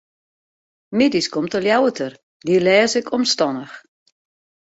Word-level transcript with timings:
Middeis 1.01 1.27
komt 1.33 1.53
de 1.55 1.59
Ljouwerter, 1.63 2.13
dy 2.45 2.55
lês 2.65 2.93
ik 3.01 3.11
omstannich. 3.17 3.75